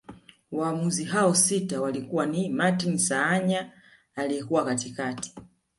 [0.51, 3.71] Waamuzi hao sita walikuwa ni Martin Saanya
[4.15, 5.35] aliyekuwa katikati